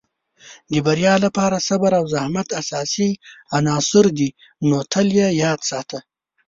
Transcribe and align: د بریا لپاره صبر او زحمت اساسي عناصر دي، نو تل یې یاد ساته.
د 0.71 0.73
بریا 0.85 1.13
لپاره 1.25 1.57
صبر 1.67 1.91
او 1.99 2.05
زحمت 2.13 2.47
اساسي 2.61 3.09
عناصر 3.57 4.05
دي، 4.17 4.29
نو 4.67 4.77
تل 4.91 5.07
یې 5.19 5.27
یاد 5.43 5.59
ساته. 5.71 5.99